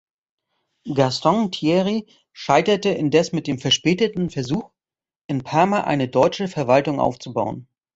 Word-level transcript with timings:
Gaston 0.91 1.51
Thierry 1.51 2.07
scheiterte 2.33 2.89
indes 2.89 3.33
mit 3.33 3.45
dem 3.45 3.59
verspäteten 3.59 4.31
Versuch, 4.31 4.71
in 5.27 5.43
Pama 5.43 5.81
eine 5.81 6.07
deutsche 6.07 6.47
Verwaltung 6.47 6.99
aufzubauen. 6.99 7.67